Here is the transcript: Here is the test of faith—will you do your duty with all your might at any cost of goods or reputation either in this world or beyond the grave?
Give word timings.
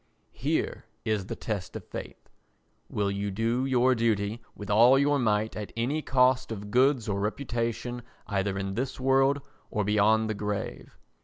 Here 0.33 0.85
is 1.05 1.27
the 1.27 1.35
test 1.35 1.75
of 1.75 1.85
faith—will 1.85 3.11
you 3.11 3.29
do 3.29 3.65
your 3.67 3.93
duty 3.93 4.41
with 4.55 4.71
all 4.71 4.97
your 4.97 5.19
might 5.19 5.55
at 5.55 5.71
any 5.77 6.01
cost 6.01 6.51
of 6.51 6.71
goods 6.71 7.07
or 7.07 7.19
reputation 7.19 8.01
either 8.25 8.57
in 8.57 8.73
this 8.73 8.99
world 8.99 9.41
or 9.69 9.83
beyond 9.83 10.27
the 10.27 10.33
grave? 10.33 10.97